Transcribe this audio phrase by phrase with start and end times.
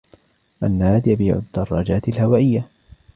[0.61, 2.63] منّاد يبيع الدّرّاجات الهوائيّة.